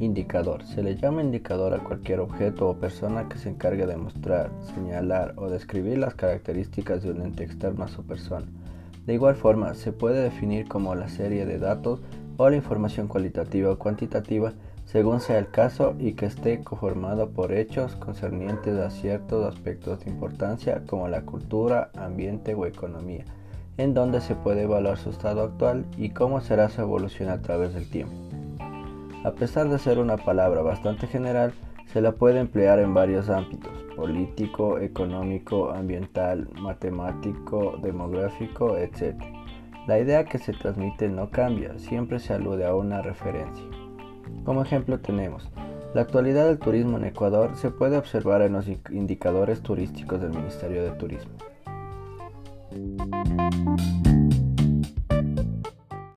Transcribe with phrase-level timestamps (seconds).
[0.00, 0.64] indicador.
[0.64, 5.34] Se le llama indicador a cualquier objeto o persona que se encargue de mostrar, señalar
[5.36, 8.46] o describir las características de un ente externo a su persona.
[9.06, 12.00] De igual forma, se puede definir como la serie de datos
[12.36, 14.54] o la información cualitativa o cuantitativa
[14.90, 20.10] según sea el caso y que esté conformado por hechos concernientes a ciertos aspectos de
[20.10, 23.24] importancia como la cultura, ambiente o economía,
[23.76, 27.72] en donde se puede evaluar su estado actual y cómo será su evolución a través
[27.72, 28.39] del tiempo.
[29.22, 31.52] A pesar de ser una palabra bastante general,
[31.92, 39.16] se la puede emplear en varios ámbitos, político, económico, ambiental, matemático, demográfico, etc.
[39.86, 43.66] La idea que se transmite no cambia, siempre se alude a una referencia.
[44.44, 45.50] Como ejemplo tenemos,
[45.92, 50.82] la actualidad del turismo en Ecuador se puede observar en los indicadores turísticos del Ministerio
[50.82, 51.32] de Turismo.